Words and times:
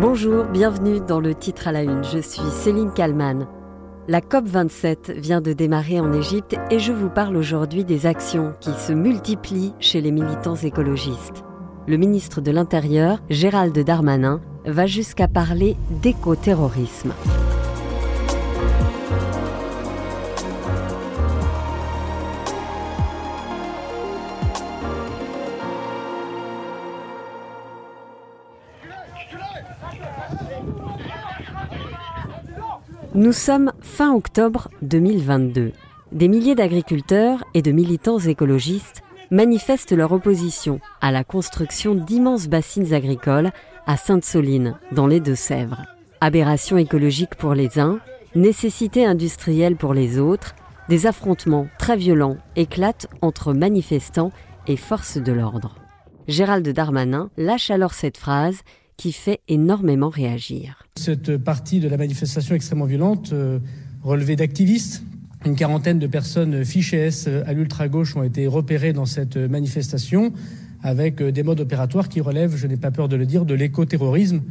Bonjour, 0.00 0.44
bienvenue 0.46 0.98
dans 1.06 1.20
le 1.20 1.34
titre 1.34 1.68
à 1.68 1.72
la 1.72 1.82
une. 1.82 2.02
Je 2.04 2.20
suis 2.20 2.40
Céline 2.50 2.90
Kalman. 2.90 3.46
La 4.08 4.20
COP27 4.20 5.12
vient 5.12 5.42
de 5.42 5.52
démarrer 5.52 6.00
en 6.00 6.14
Égypte 6.14 6.56
et 6.70 6.78
je 6.78 6.90
vous 6.90 7.10
parle 7.10 7.36
aujourd'hui 7.36 7.84
des 7.84 8.06
actions 8.06 8.54
qui 8.60 8.70
se 8.72 8.94
multiplient 8.94 9.74
chez 9.78 10.00
les 10.00 10.10
militants 10.10 10.56
écologistes. 10.56 11.44
Le 11.86 11.98
ministre 11.98 12.40
de 12.40 12.50
l'Intérieur, 12.50 13.18
Gérald 13.28 13.78
Darmanin, 13.78 14.40
va 14.64 14.86
jusqu'à 14.86 15.28
parler 15.28 15.76
d'écoterrorisme. 15.90 17.12
Nous 33.14 33.32
sommes 33.32 33.72
fin 33.80 34.14
octobre 34.14 34.70
2022. 34.82 35.72
Des 36.12 36.28
milliers 36.28 36.54
d'agriculteurs 36.54 37.42
et 37.54 37.62
de 37.62 37.72
militants 37.72 38.20
écologistes 38.20 39.02
manifestent 39.32 39.90
leur 39.90 40.12
opposition 40.12 40.78
à 41.00 41.10
la 41.10 41.24
construction 41.24 41.96
d'immenses 41.96 42.46
bassines 42.46 42.94
agricoles 42.94 43.50
à 43.86 43.96
Sainte-Soline, 43.96 44.78
dans 44.92 45.08
les 45.08 45.18
Deux-Sèvres. 45.18 45.82
Aberration 46.20 46.76
écologique 46.78 47.34
pour 47.34 47.54
les 47.54 47.80
uns, 47.80 47.98
nécessité 48.36 49.04
industrielle 49.04 49.74
pour 49.74 49.92
les 49.92 50.20
autres, 50.20 50.54
des 50.88 51.06
affrontements 51.06 51.66
très 51.80 51.96
violents 51.96 52.36
éclatent 52.54 53.08
entre 53.22 53.52
manifestants 53.52 54.30
et 54.68 54.76
forces 54.76 55.18
de 55.18 55.32
l'ordre. 55.32 55.74
Gérald 56.28 56.68
Darmanin 56.68 57.28
lâche 57.36 57.72
alors 57.72 57.94
cette 57.94 58.18
phrase 58.18 58.60
qui 59.00 59.12
fait 59.12 59.40
énormément 59.48 60.10
réagir. 60.10 60.84
Cette 60.96 61.38
partie 61.38 61.80
de 61.80 61.88
la 61.88 61.96
manifestation 61.96 62.54
extrêmement 62.54 62.84
violente 62.84 63.32
euh, 63.32 63.58
relevée 64.02 64.36
d'activistes. 64.36 65.02
Une 65.46 65.56
quarantaine 65.56 65.98
de 65.98 66.06
personnes 66.06 66.66
fichées 66.66 66.98
S 66.98 67.26
à 67.46 67.54
l'ultra-gauche 67.54 68.14
ont 68.14 68.22
été 68.22 68.46
repérées 68.46 68.92
dans 68.92 69.06
cette 69.06 69.38
manifestation 69.38 70.34
avec 70.82 71.22
euh, 71.22 71.32
des 71.32 71.42
modes 71.42 71.60
opératoires 71.60 72.10
qui 72.10 72.20
relèvent, 72.20 72.56
je 72.56 72.66
n'ai 72.66 72.76
pas 72.76 72.90
peur 72.90 73.08
de 73.08 73.16
le 73.16 73.24
dire, 73.24 73.46
de 73.46 73.54
l'écoterrorisme 73.54 74.42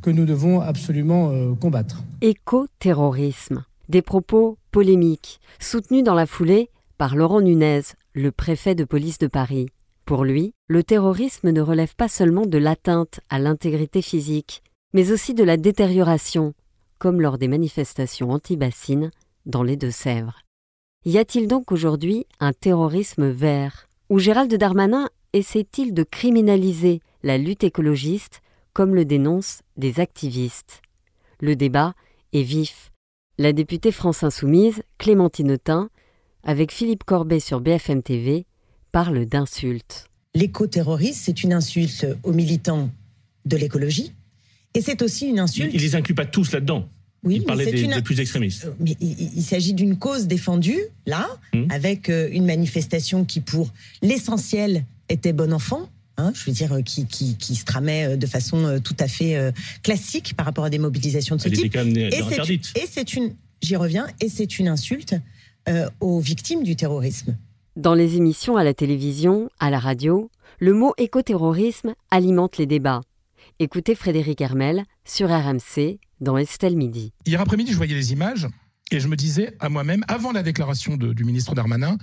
que 0.00 0.08
nous 0.08 0.24
devons 0.24 0.62
absolument 0.62 1.28
euh, 1.30 1.54
combattre. 1.54 2.02
Écoterrorisme. 2.22 3.66
Des 3.90 4.00
propos 4.00 4.56
polémiques, 4.70 5.38
soutenus 5.58 6.02
dans 6.02 6.14
la 6.14 6.24
foulée 6.24 6.70
par 6.96 7.14
Laurent 7.14 7.42
Nunez, 7.42 7.82
le 8.14 8.32
préfet 8.32 8.74
de 8.74 8.84
police 8.84 9.18
de 9.18 9.26
Paris. 9.26 9.66
Pour 10.08 10.24
lui, 10.24 10.54
le 10.68 10.82
terrorisme 10.82 11.50
ne 11.50 11.60
relève 11.60 11.94
pas 11.94 12.08
seulement 12.08 12.46
de 12.46 12.56
l'atteinte 12.56 13.20
à 13.28 13.38
l'intégrité 13.38 14.00
physique, 14.00 14.62
mais 14.94 15.12
aussi 15.12 15.34
de 15.34 15.44
la 15.44 15.58
détérioration, 15.58 16.54
comme 16.98 17.20
lors 17.20 17.36
des 17.36 17.46
manifestations 17.46 18.30
anti-bassines 18.30 19.10
dans 19.44 19.62
les 19.62 19.76
Deux-Sèvres. 19.76 20.40
Y 21.04 21.18
a-t-il 21.18 21.46
donc 21.46 21.72
aujourd'hui 21.72 22.24
un 22.40 22.54
terrorisme 22.54 23.28
vert? 23.28 23.86
Ou 24.08 24.18
Gérald 24.18 24.54
Darmanin 24.54 25.10
essaie-t-il 25.34 25.92
de 25.92 26.04
criminaliser 26.04 27.00
la 27.22 27.36
lutte 27.36 27.64
écologiste 27.64 28.40
comme 28.72 28.94
le 28.94 29.04
dénoncent 29.04 29.60
des 29.76 30.00
activistes? 30.00 30.80
Le 31.42 31.54
débat 31.54 31.92
est 32.32 32.44
vif. 32.44 32.92
La 33.36 33.52
députée 33.52 33.92
France 33.92 34.22
Insoumise, 34.22 34.82
Clémentine 34.96 35.52
Autain, 35.52 35.90
avec 36.44 36.72
Philippe 36.72 37.04
Corbet 37.04 37.40
sur 37.40 37.60
BFM 37.60 38.02
TV, 38.02 38.46
parle 38.92 39.26
d'insultes. 39.26 40.08
L'écoterrorisme, 40.34 41.20
c'est 41.24 41.42
une 41.42 41.52
insulte 41.52 42.06
aux 42.22 42.32
militants 42.32 42.90
de 43.44 43.56
l'écologie. 43.56 44.12
Et 44.74 44.80
c'est 44.82 45.02
aussi 45.02 45.26
une 45.26 45.38
insulte. 45.38 45.70
Il 45.72 45.78
ne 45.78 45.82
les 45.82 45.94
inclut 45.94 46.14
pas 46.14 46.26
tous 46.26 46.52
là-dedans. 46.52 46.88
Oui, 47.24 47.36
il 47.36 47.44
parlait 47.44 47.70
des, 47.70 47.80
une... 47.82 47.94
des, 47.94 48.02
plus 48.02 48.20
extrémistes. 48.20 48.66
Euh, 48.66 48.72
mais 48.78 48.96
il, 49.00 49.30
il 49.36 49.42
s'agit 49.42 49.72
d'une 49.72 49.96
cause 49.96 50.26
défendue, 50.26 50.78
là, 51.06 51.26
Hum. 51.54 51.66
avec 51.70 52.08
euh, 52.10 52.28
une 52.30 52.44
manifestation 52.46 53.24
qui, 53.24 53.40
pour 53.40 53.72
l'essentiel, 54.02 54.84
était 55.08 55.32
bon 55.32 55.52
enfant. 55.52 55.88
Hein, 56.18 56.32
je 56.34 56.44
veux 56.44 56.52
dire, 56.52 56.72
euh, 56.74 56.82
qui, 56.82 57.06
qui, 57.06 57.36
qui 57.36 57.54
se 57.56 57.64
tramait 57.64 58.16
de 58.16 58.26
façon 58.26 58.78
tout 58.84 58.96
à 59.00 59.08
fait 59.08 59.52
classique 59.82 60.34
par 60.36 60.46
rapport 60.46 60.64
à 60.64 60.70
des 60.70 60.78
mobilisations 60.78 61.36
de 61.36 61.40
ce 61.40 61.48
Elle 61.48 61.54
était 61.54 61.62
type. 61.62 61.72
quand 61.74 61.84
même 61.84 61.96
Et 61.96 62.10
c'est- 62.12 62.22
interdite. 62.22 62.72
Et 62.76 62.84
c'est 62.90 63.14
une, 63.14 63.34
j'y 63.62 63.74
reviens, 63.76 64.06
et 64.20 64.28
c'est 64.28 64.58
une 64.58 64.68
insulte 64.68 65.14
euh, 65.68 65.88
aux 66.00 66.20
victimes 66.20 66.62
du 66.62 66.76
terrorisme. 66.76 67.36
Dans 67.78 67.94
les 67.94 68.16
émissions 68.16 68.56
à 68.56 68.64
la 68.64 68.74
télévision, 68.74 69.48
à 69.60 69.70
la 69.70 69.78
radio, 69.78 70.32
le 70.58 70.74
mot 70.74 70.94
écoterrorisme 70.98 71.94
alimente 72.10 72.56
les 72.58 72.66
débats. 72.66 73.02
Écoutez 73.60 73.94
Frédéric 73.94 74.40
Hermel 74.40 74.82
sur 75.04 75.28
RMC 75.30 76.00
dans 76.20 76.36
Estelle 76.36 76.74
Midi. 76.76 77.12
Hier 77.24 77.40
après-midi, 77.40 77.70
je 77.70 77.76
voyais 77.76 77.94
les 77.94 78.12
images 78.12 78.48
et 78.90 78.98
je 78.98 79.06
me 79.06 79.14
disais 79.14 79.54
à 79.60 79.68
moi-même, 79.68 80.02
avant 80.08 80.32
la 80.32 80.42
déclaration 80.42 80.96
de- 80.96 81.12
du 81.12 81.22
ministre 81.22 81.54
Darmanin, 81.54 81.98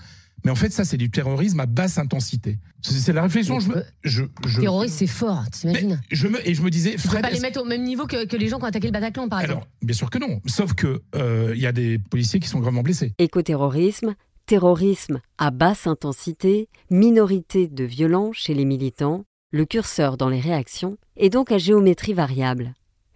mais 0.46 0.52
en 0.52 0.56
fait, 0.56 0.72
ça, 0.72 0.86
c'est 0.86 0.96
du 0.96 1.12
terrorisme 1.12 1.59
à 1.59 1.66
basse 1.66 1.97
intensité. 1.97 2.57
C'est 2.81 3.12
la 3.12 3.24
réflexion. 3.24 3.59
Je 3.59 3.68
me, 3.68 3.84
je, 4.06 4.24
je- 4.46 4.62
Terroriste, 4.62 4.96
c'est 4.96 5.07
fort, 5.07 5.44
t'imagines 5.52 6.00
je 6.09 6.28
me, 6.30 6.47
et 6.47 6.53
je 6.53 6.62
me 6.62 6.69
disais, 6.69 6.92
Tu 6.92 7.00
Fred, 7.00 7.22
pas 7.22 7.31
les 7.31 7.42
mettre 7.42 7.62
au 7.62 7.66
même 7.66 7.84
niveau 7.84 8.06
que, 8.07 8.25
que 8.25 8.38
les 8.38 8.47
gens 8.47 8.59
qui 8.59 8.63
ont 8.63 8.68
attaqué 8.68 8.88
le 8.88 8.94
Bataclan, 8.94 9.28
par 9.28 9.42
exemple. 9.42 9.57
alors, 9.59 9.68
bien 9.81 9.96
sûr 9.96 10.09
que 10.09 10.19
non. 10.19 10.40
Sauf 10.46 10.74
que 10.74 11.02
euh, 11.16 11.52
il 11.53 11.62
y 11.62 11.68
a 11.68 11.74
des 11.74 12.00
policiers 12.00 12.40
qui 12.40 12.47
sont 12.47 12.62
gravement 12.62 12.81
blessés. 12.84 13.13
Écoterrorisme, 13.18 14.16
terrorisme 14.45 15.22
à 15.38 15.51
basse 15.51 15.88
intensité, 15.88 16.69
minorité 16.89 17.67
de 17.67 17.83
violents 17.83 18.31
chez 18.31 18.53
les 18.53 18.66
militants, 18.66 19.25
le 19.51 19.66
curseur 19.66 20.17
dans 20.17 20.29
les 20.29 20.39
réactions 20.39 20.97
est 21.17 21.29
donc 21.29 21.51
à 21.51 21.57
géométrie 21.57 22.13
variable. 22.13 22.73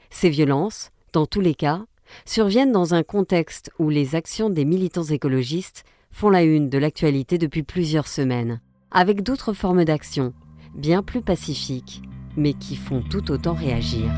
Ces 0.09 0.29
violences, 0.29 0.91
dans 1.13 1.25
tous 1.25 1.41
les 1.41 1.55
cas, 1.55 1.85
surviennent 2.25 2.71
dans 2.71 2.93
un 2.93 3.03
contexte 3.03 3.71
où 3.77 3.89
les 3.89 4.15
actions 4.15 4.49
des 4.49 4.65
militants 4.65 5.03
écologistes 5.03 5.83
font 6.11 6.29
la 6.29 6.43
une 6.43 6.69
de 6.69 6.77
l'actualité 6.77 7.37
depuis 7.37 7.63
plusieurs 7.63 8.07
semaines, 8.07 8.61
avec 8.91 9.21
d'autres 9.21 9.53
formes 9.53 9.85
d'action, 9.85 10.33
bien 10.73 11.03
plus 11.03 11.21
pacifiques, 11.21 12.01
mais 12.35 12.53
qui 12.53 12.75
font 12.75 13.03
tout 13.03 13.31
autant 13.31 13.53
réagir. 13.53 14.11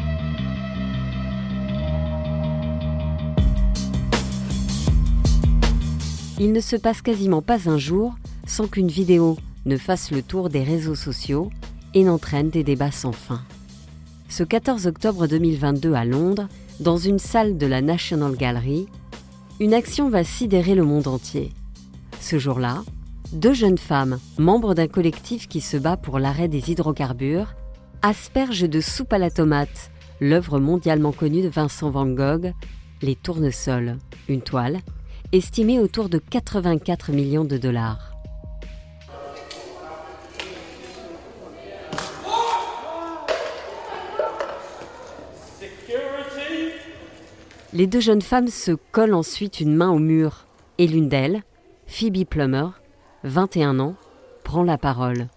Il 6.43 6.53
ne 6.53 6.59
se 6.59 6.75
passe 6.75 7.03
quasiment 7.03 7.43
pas 7.43 7.69
un 7.69 7.77
jour 7.77 8.15
sans 8.47 8.67
qu'une 8.67 8.87
vidéo 8.87 9.37
ne 9.67 9.77
fasse 9.77 10.09
le 10.09 10.23
tour 10.23 10.49
des 10.49 10.63
réseaux 10.63 10.95
sociaux 10.95 11.51
et 11.93 12.03
n'entraîne 12.03 12.49
des 12.49 12.63
débats 12.63 12.89
sans 12.89 13.11
fin. 13.11 13.43
Ce 14.27 14.41
14 14.41 14.87
octobre 14.87 15.27
2022 15.27 15.93
à 15.93 16.03
Londres, 16.03 16.47
dans 16.79 16.97
une 16.97 17.19
salle 17.19 17.59
de 17.59 17.67
la 17.67 17.83
National 17.83 18.35
Gallery, 18.35 18.87
une 19.59 19.75
action 19.75 20.09
va 20.09 20.23
sidérer 20.23 20.73
le 20.73 20.83
monde 20.83 21.05
entier. 21.05 21.51
Ce 22.19 22.39
jour-là, 22.39 22.81
deux 23.33 23.53
jeunes 23.53 23.77
femmes, 23.77 24.17
membres 24.39 24.73
d'un 24.73 24.87
collectif 24.87 25.47
qui 25.47 25.61
se 25.61 25.77
bat 25.77 25.95
pour 25.95 26.17
l'arrêt 26.17 26.47
des 26.47 26.71
hydrocarbures, 26.71 27.53
aspergent 28.01 28.67
de 28.67 28.81
soupe 28.81 29.13
à 29.13 29.19
la 29.19 29.29
tomate 29.29 29.91
l'œuvre 30.19 30.59
mondialement 30.59 31.11
connue 31.11 31.43
de 31.43 31.49
Vincent 31.49 31.91
Van 31.91 32.07
Gogh, 32.07 32.51
Les 33.03 33.15
Tournesols, 33.15 33.99
une 34.27 34.41
toile 34.41 34.79
estimée 35.33 35.79
autour 35.79 36.09
de 36.09 36.17
84 36.17 37.11
millions 37.11 37.45
de 37.45 37.57
dollars. 37.57 38.11
Les 47.73 47.87
deux 47.87 48.01
jeunes 48.01 48.21
femmes 48.21 48.49
se 48.49 48.73
collent 48.91 49.13
ensuite 49.13 49.61
une 49.61 49.73
main 49.73 49.89
au 49.89 49.99
mur 49.99 50.45
et 50.77 50.87
l'une 50.87 51.07
d'elles, 51.07 51.41
Phoebe 51.87 52.25
Plummer, 52.25 52.67
21 53.23 53.79
ans, 53.79 53.95
prend 54.43 54.63
la 54.63 54.77
parole. 54.77 55.27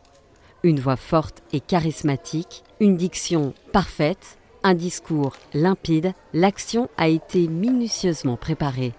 Une 0.65 0.81
voix 0.81 0.97
forte 0.97 1.43
et 1.53 1.61
charismatique, 1.61 2.65
une 2.81 2.97
diction 2.97 3.55
parfaite, 3.73 4.39
un 4.65 4.75
discours 4.75 5.37
limpide, 5.53 6.13
l'action 6.33 6.89
a 6.97 7.07
été 7.07 7.47
minutieusement 7.47 8.37
préparée. 8.37 8.95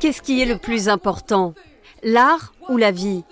Qu'est-ce 0.00 0.22
qui 0.22 0.42
est 0.42 0.46
le 0.46 0.58
plus 0.58 0.88
important? 0.88 1.54
L'art 2.02 2.54
ou 2.68 2.76
la 2.76 2.90
vie? 2.90 3.24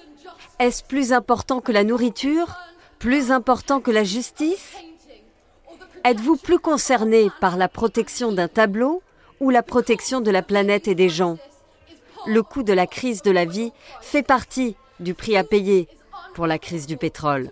Est-ce 0.59 0.85
plus 0.85 1.13
important 1.13 1.61
que 1.61 1.73
la 1.73 1.85
nourriture? 1.85 2.57
Plus 2.99 3.33
important 3.33 3.81
que 3.81 3.91
la 3.91 4.05
justice? 4.05 4.77
Êtes-vous 6.05 6.37
plus 6.37 6.59
concerné 6.59 7.29
par 7.41 7.57
la 7.57 7.69
protection 7.69 8.33
d'un 8.33 8.49
tableau 8.49 9.03
ou 9.41 9.51
la 9.51 9.63
protection 9.63 10.21
de 10.21 10.31
la 10.31 10.43
planète 10.43 10.87
et 10.87 10.95
des 10.95 11.09
gens? 11.09 11.39
Le 12.27 12.43
coût 12.43 12.63
de 12.63 12.73
la 12.73 12.87
crise 12.87 13.23
de 13.23 13.31
la 13.31 13.47
vie 13.47 13.73
fait 14.01 14.23
partie 14.23 14.77
du 15.01 15.15
prix 15.15 15.37
à 15.37 15.45
payer 15.45 15.89
pour 16.35 16.47
la 16.47 16.59
crise 16.59 16.87
du 16.87 16.97
pétrole. 16.97 17.51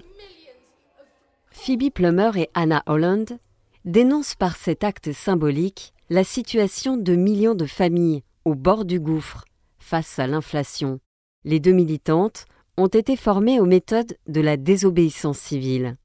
Phoebe 1.50 1.90
Plummer 1.90 2.30
et 2.36 2.50
Anna 2.54 2.82
Holland 2.86 3.38
dénoncent 3.84 4.34
par 4.34 4.56
cet 4.56 4.84
acte 4.84 5.12
symbolique 5.12 5.92
la 6.10 6.24
situation 6.24 6.96
de 6.96 7.14
millions 7.14 7.54
de 7.54 7.66
familles 7.66 8.22
au 8.44 8.54
bord 8.54 8.84
du 8.84 9.00
gouffre 9.00 9.44
face 9.78 10.18
à 10.18 10.26
l'inflation. 10.26 11.00
Les 11.44 11.60
deux 11.60 11.72
militantes 11.72 12.46
ont 12.76 12.86
été 12.86 13.16
formées 13.16 13.60
aux 13.60 13.66
méthodes 13.66 14.16
de 14.26 14.40
la 14.40 14.56
désobéissance 14.56 15.38
civile. 15.38 15.96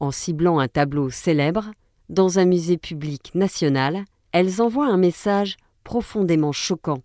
En 0.00 0.10
ciblant 0.10 0.58
un 0.58 0.68
tableau 0.68 1.10
célèbre, 1.10 1.72
dans 2.08 2.38
un 2.38 2.44
musée 2.44 2.78
public 2.78 3.34
national, 3.34 4.04
elles 4.32 4.62
envoient 4.62 4.88
un 4.88 4.96
message 4.96 5.56
profondément 5.84 6.52
choquant. 6.52 7.02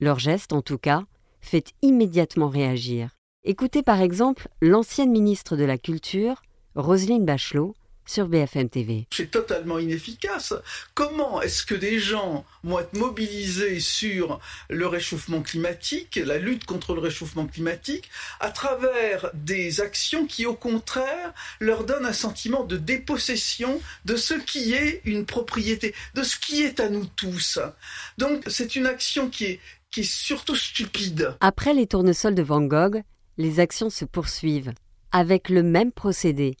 Leur 0.00 0.18
geste, 0.18 0.52
en 0.52 0.62
tout 0.62 0.78
cas, 0.78 1.04
fait 1.40 1.72
immédiatement 1.82 2.48
réagir. 2.48 3.10
Écoutez 3.44 3.82
par 3.82 4.00
exemple 4.00 4.48
l'ancienne 4.62 5.10
ministre 5.10 5.56
de 5.56 5.64
la 5.64 5.76
Culture, 5.76 6.42
Roselyne 6.74 7.26
Bachelot, 7.26 7.74
sur 8.06 8.28
BFM 8.28 8.68
TV. 8.68 9.06
C'est 9.12 9.30
totalement 9.30 9.78
inefficace. 9.78 10.54
Comment 10.94 11.40
est-ce 11.42 11.64
que 11.64 11.74
des 11.74 11.98
gens 11.98 12.44
vont 12.62 12.78
être 12.78 12.94
mobilisés 12.94 13.80
sur 13.80 14.40
le 14.68 14.86
réchauffement 14.86 15.42
climatique, 15.42 16.16
la 16.16 16.38
lutte 16.38 16.64
contre 16.64 16.94
le 16.94 17.00
réchauffement 17.00 17.46
climatique, 17.46 18.10
à 18.40 18.50
travers 18.50 19.30
des 19.34 19.80
actions 19.80 20.26
qui, 20.26 20.46
au 20.46 20.54
contraire, 20.54 21.32
leur 21.60 21.84
donnent 21.84 22.06
un 22.06 22.12
sentiment 22.12 22.64
de 22.64 22.76
dépossession 22.76 23.80
de 24.04 24.16
ce 24.16 24.34
qui 24.34 24.74
est 24.74 25.00
une 25.04 25.26
propriété, 25.26 25.94
de 26.14 26.22
ce 26.22 26.36
qui 26.38 26.62
est 26.62 26.80
à 26.80 26.88
nous 26.88 27.06
tous? 27.06 27.58
Donc 28.18 28.44
c'est 28.46 28.76
une 28.76 28.86
action 28.86 29.28
qui 29.28 29.44
est, 29.44 29.60
qui 29.90 30.00
est 30.00 30.10
surtout 30.10 30.56
stupide. 30.56 31.34
Après 31.40 31.74
les 31.74 31.86
tournesols 31.86 32.34
de 32.34 32.42
Van 32.42 32.62
Gogh, 32.62 33.02
les 33.38 33.60
actions 33.60 33.90
se 33.90 34.04
poursuivent, 34.04 34.72
avec 35.12 35.48
le 35.48 35.62
même 35.62 35.92
procédé 35.92 36.56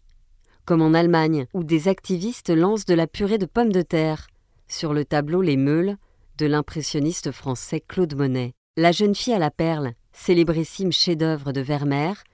comme 0.64 0.82
en 0.82 0.94
Allemagne, 0.94 1.46
où 1.54 1.64
des 1.64 1.88
activistes 1.88 2.50
lancent 2.50 2.84
de 2.84 2.94
la 2.94 3.06
purée 3.06 3.38
de 3.38 3.46
pommes 3.46 3.72
de 3.72 3.82
terre 3.82 4.28
sur 4.68 4.94
le 4.94 5.04
tableau 5.04 5.42
Les 5.42 5.56
Meules 5.56 5.96
de 6.38 6.46
l'impressionniste 6.46 7.30
français 7.30 7.80
Claude 7.80 8.16
Monet. 8.16 8.54
La 8.76 8.92
jeune 8.92 9.14
fille 9.14 9.34
à 9.34 9.38
la 9.38 9.50
perle, 9.50 9.92
célébrissime 10.12 10.90
chef-d'œuvre 10.90 11.52
de 11.52 11.60
Vermeer, 11.60 12.24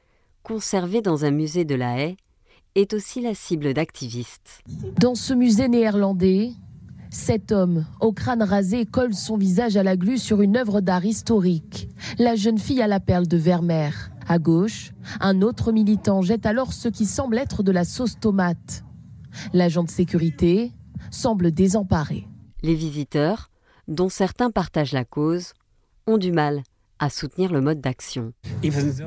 conservé 0.43 1.03
dans 1.03 1.25
un 1.25 1.31
musée 1.31 1.65
de 1.65 1.75
La 1.75 1.99
Haye, 1.99 2.17
est 2.75 2.95
aussi 2.95 3.21
la 3.21 3.35
cible 3.35 3.75
d'activistes. 3.75 4.63
Dans 4.99 5.15
ce 5.15 5.35
musée 5.35 5.69
néerlandais, 5.69 6.53
cet 7.11 7.51
homme, 7.51 7.87
au 8.01 8.13
crâne 8.13 8.43
rasé, 8.43 8.87
colle 8.87 9.15
son 9.15 9.37
visage 9.37 9.77
à 9.77 9.83
la 9.83 9.97
glu 9.97 10.17
sur 10.17 10.43
une 10.43 10.57
œuvre 10.57 10.81
d'art 10.81 11.05
historique, 11.05 11.89
La 12.19 12.37
jeune 12.37 12.59
fille 12.59 12.81
à 12.81 12.87
la 12.87 13.01
perle 13.01 13.27
de 13.27 13.37
Vermeer. 13.37 14.10
À 14.29 14.39
gauche, 14.39 14.93
un 15.21 15.43
autre 15.43 15.73
militant 15.73 16.23
jette 16.23 16.47
alors 16.47 16.73
ce 16.73 16.89
qui 16.89 17.07
semble 17.07 17.39
être 17.39 17.63
de 17.63 17.73
la 17.73 17.85
sauce 17.85 18.19
tomate. 18.19 18.85
L'agent 19.53 19.85
de 19.85 19.91
sécurité 19.91 20.73
semble 21.11 21.53
désemparé. 21.53 22.29
Les 22.63 22.75
visiteurs, 22.75 23.51
dont 23.89 24.09
certains 24.09 24.51
partagent 24.51 24.93
la 24.93 25.05
cause, 25.05 25.53
ont 26.07 26.19
du 26.19 26.33
mal 26.33 26.63
à 27.01 27.09
soutenir 27.09 27.51
le 27.51 27.63
mode 27.63 27.81
d'action. 27.81 28.33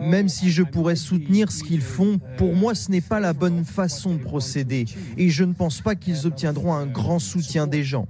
Même 0.01 0.27
si 0.27 0.49
je 0.49 0.63
pourrais 0.63 0.95
soutenir 0.95 1.51
ce 1.51 1.63
qu'ils 1.63 1.81
font, 1.81 2.19
pour 2.37 2.55
moi 2.55 2.73
ce 2.73 2.89
n'est 2.89 3.01
pas 3.01 3.19
la 3.19 3.33
bonne 3.33 3.63
façon 3.63 4.15
de 4.15 4.23
procéder 4.23 4.85
et 5.15 5.29
je 5.29 5.43
ne 5.43 5.53
pense 5.53 5.81
pas 5.81 5.95
qu'ils 5.95 6.25
obtiendront 6.25 6.73
un 6.73 6.87
grand 6.87 7.19
soutien 7.19 7.67
des 7.67 7.83
gens. 7.83 8.07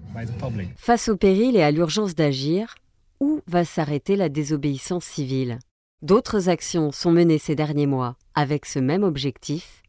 Face 0.77 1.09
au 1.09 1.17
péril 1.17 1.57
et 1.57 1.63
à 1.63 1.71
l'urgence 1.71 2.15
d'agir, 2.15 2.75
où 3.19 3.41
va 3.45 3.65
s'arrêter 3.65 4.15
la 4.15 4.29
désobéissance 4.29 5.03
civile? 5.03 5.59
D'autres 6.03 6.49
actions 6.49 6.91
sont 6.91 7.13
menées 7.13 7.37
ces 7.37 7.55
derniers 7.55 7.87
mois 7.87 8.17
avec 8.35 8.65
ce 8.65 8.77
même 8.77 9.03
objectif, 9.03 9.81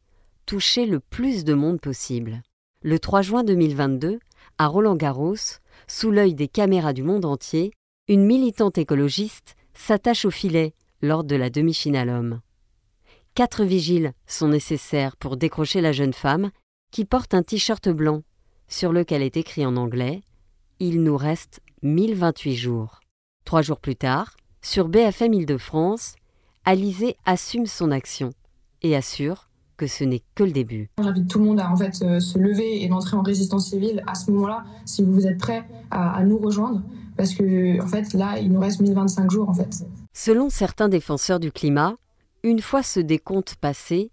toucher 0.47 0.87
le 0.87 1.01
plus 1.01 1.43
de 1.43 1.55
monde 1.55 1.81
possible. 1.81 2.41
Le 2.83 3.01
3 3.01 3.23
juin 3.23 3.43
2022, 3.43 4.21
à 4.59 4.67
Roland-Garros, 4.69 5.59
sous 5.89 6.13
l'œil 6.13 6.35
des 6.35 6.47
caméras 6.47 6.93
du 6.93 7.03
monde 7.03 7.25
entier, 7.25 7.73
une 8.07 8.25
militante 8.25 8.79
écologiste 8.79 9.57
s'attache 9.75 10.25
au 10.25 10.31
filet 10.31 10.75
lors 11.03 11.25
de 11.25 11.35
la 11.35 11.51
demi-finale 11.51 12.11
homme. 12.11 12.41
Quatre 13.35 13.65
vigiles 13.65 14.13
sont 14.29 14.47
nécessaires 14.47 15.17
pour 15.17 15.37
décrocher 15.37 15.81
la 15.81 15.91
jeune 15.91 16.15
femme 16.15 16.53
qui 16.93 17.05
porte 17.05 17.35
un 17.35 17.43
t-shirt 17.43 17.89
blanc 17.89 18.23
sur 18.69 18.93
lequel 18.93 19.21
est 19.21 19.37
écrit 19.37 19.67
en 19.67 19.75
anglais 19.75 20.23
Il 20.79 21.03
nous 21.03 21.17
reste 21.17 21.61
1028 21.83 22.55
jours. 22.55 23.01
Trois 23.45 23.63
jours 23.63 23.81
plus 23.81 23.97
tard, 23.97 24.37
sur 24.65 24.89
BFM 24.89 25.35
Île-de-France, 25.35 26.17
Alizé 26.65 27.17
assume 27.27 27.67
son 27.67 27.91
action 27.91 28.31
et 28.81 28.97
assure 28.97 29.51
que 29.77 29.87
ce 29.87 30.05
n'est 30.05 30.23
que 30.35 30.43
le 30.43 30.53
début. 30.53 30.89
J'invite 30.99 31.29
tout 31.29 31.39
le 31.39 31.45
monde 31.45 31.61
à 31.61 31.71
en 31.71 31.77
fait 31.77 31.95
se 31.95 32.39
lever 32.39 32.83
et 32.83 32.89
d'entrer 32.89 33.15
en 33.17 33.23
résistance 33.23 33.69
civile 33.69 34.03
à 34.07 34.15
ce 34.15 34.31
moment-là, 34.31 34.65
si 34.87 35.03
vous 35.03 35.27
êtes 35.27 35.37
prêts 35.37 35.69
à, 35.91 36.25
nous 36.25 36.39
rejoindre, 36.39 36.81
parce 37.19 37.35
que 37.35 37.81
en 37.83 37.87
fait 37.87 38.15
là, 38.15 38.39
il 38.39 38.51
nous 38.51 38.61
reste 38.61 38.81
1025 38.81 39.31
jours 39.31 39.51
en 39.51 39.55
fait. 39.55 39.85
Selon 40.15 40.49
certains 40.49 40.89
défenseurs 40.89 41.41
du 41.41 41.53
climat, 41.53 41.97
une 42.43 42.61
fois 42.61 42.83
ce 42.83 43.01
décompte 43.01 43.57
passé, 43.57 44.09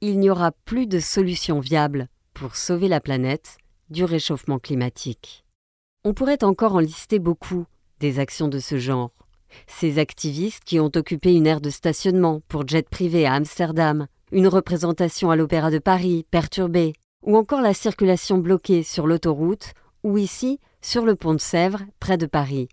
il 0.00 0.20
n'y 0.20 0.30
aura 0.30 0.52
plus 0.52 0.86
de 0.86 1.00
solution 1.00 1.58
viable 1.58 2.06
pour 2.32 2.54
sauver 2.54 2.86
la 2.86 3.00
planète 3.00 3.58
du 3.90 4.04
réchauffement 4.04 4.60
climatique. 4.60 5.44
On 6.04 6.14
pourrait 6.14 6.44
encore 6.44 6.76
en 6.76 6.80
lister 6.80 7.18
beaucoup 7.18 7.64
des 7.98 8.20
actions 8.20 8.46
de 8.46 8.60
ce 8.60 8.78
genre. 8.78 9.10
Ces 9.66 9.98
activistes 9.98 10.64
qui 10.64 10.80
ont 10.80 10.90
occupé 10.94 11.34
une 11.34 11.46
aire 11.46 11.60
de 11.60 11.70
stationnement 11.70 12.40
pour 12.48 12.66
jet 12.66 12.88
privé 12.88 13.26
à 13.26 13.34
Amsterdam, 13.34 14.06
une 14.32 14.48
représentation 14.48 15.30
à 15.30 15.36
l'Opéra 15.36 15.70
de 15.70 15.78
Paris 15.78 16.26
perturbée, 16.30 16.92
ou 17.22 17.36
encore 17.36 17.60
la 17.60 17.74
circulation 17.74 18.38
bloquée 18.38 18.82
sur 18.82 19.06
l'autoroute 19.06 19.72
ou 20.02 20.18
ici 20.18 20.60
sur 20.80 21.04
le 21.04 21.14
pont 21.14 21.34
de 21.34 21.40
Sèvres 21.40 21.82
près 21.98 22.16
de 22.16 22.26
Paris. 22.26 22.68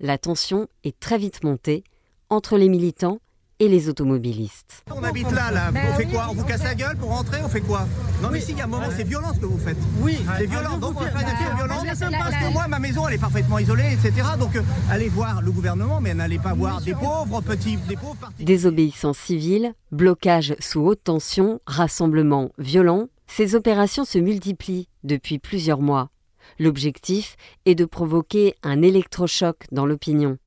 La 0.00 0.18
tension 0.18 0.68
est 0.84 0.98
très 0.98 1.18
vite 1.18 1.44
montée 1.44 1.84
entre 2.28 2.56
les 2.56 2.68
militants 2.68 3.18
et 3.58 3.68
les 3.68 3.88
automobilistes. 3.88 4.84
On 4.94 5.02
habite 5.02 5.30
là, 5.30 5.50
là. 5.50 5.70
on 5.72 5.94
fait 5.94 6.06
quoi 6.06 6.28
On 6.30 6.34
vous 6.34 6.44
casse 6.44 6.62
la 6.62 6.74
gueule 6.74 6.96
pour 6.96 7.10
rentrer 7.10 7.40
On 7.42 7.48
fait 7.48 7.60
quoi 7.60 7.86
Non, 8.22 8.28
mais 8.30 8.38
ici, 8.38 8.52
il 8.52 8.58
y 8.58 8.60
a 8.60 8.64
un 8.64 8.66
moment, 8.66 8.86
c'est 8.94 9.06
violent 9.06 9.32
ce 9.34 9.40
que 9.40 9.46
vous 9.46 9.58
faites. 9.58 9.78
Oui, 10.00 10.18
c'est 10.38 10.46
violent. 10.46 10.76
Donc, 10.78 10.98
faire 10.98 11.16
action 11.16 11.56
violente. 11.56 11.86
Parce 11.86 12.34
que 12.34 12.52
moi, 12.52 12.68
ma 12.68 12.78
maison, 12.78 13.08
elle 13.08 13.14
est 13.14 13.18
parfaitement 13.18 13.58
isolée, 13.58 13.92
etc. 13.92 14.28
Donc, 14.38 14.56
euh, 14.56 14.62
allez 14.90 15.08
voir 15.08 15.42
le 15.42 15.50
gouvernement, 15.50 16.00
mais 16.00 16.14
n'allez 16.14 16.38
pas 16.38 16.54
voir 16.54 16.80
des 16.80 16.94
pauvres 16.94 17.40
petits, 17.40 17.76
des 17.88 17.96
pauvres 17.96 18.16
partis. 18.16 18.44
Désobéissance 18.44 19.18
civile, 19.18 19.74
blocage 19.90 20.54
sous 20.60 20.80
haute 20.80 21.04
tension, 21.04 21.60
rassemblement 21.66 22.50
violent, 22.58 23.08
ces 23.26 23.54
opérations 23.54 24.04
se 24.04 24.18
multiplient 24.18 24.88
depuis 25.04 25.38
plusieurs 25.38 25.80
mois. 25.80 26.10
L'objectif 26.58 27.36
est 27.64 27.74
de 27.74 27.84
provoquer 27.84 28.54
un 28.62 28.82
électrochoc 28.82 29.66
dans 29.72 29.86
l'opinion. 29.86 30.38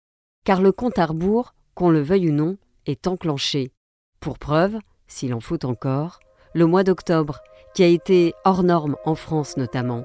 Car 0.46 0.62
le 0.62 0.72
compte 0.72 0.98
à 0.98 1.06
rebours, 1.06 1.54
qu'on 1.76 1.90
le 1.90 2.02
veuille 2.02 2.30
ou 2.30 2.34
non, 2.34 2.58
est 2.86 3.08
enclenché. 3.08 3.72
Pour 4.20 4.40
preuve, 4.40 4.78
s'il 5.08 5.34
en 5.34 5.40
faut 5.40 5.66
encore, 5.66 6.20
le 6.54 6.66
mois 6.66 6.84
d'octobre, 6.84 7.40
qui 7.74 7.84
a 7.84 7.88
été 7.88 8.34
hors 8.46 8.64
norme 8.64 8.96
en 9.06 9.16
France 9.16 9.58
notamment, 9.58 10.04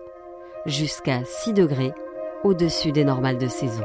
jusqu'à 0.67 1.25
6 1.25 1.55
degrés 1.55 1.93
au-dessus 2.43 2.93
des 2.93 3.05
normales 3.05 3.39
de 3.39 3.49
saison. 3.49 3.85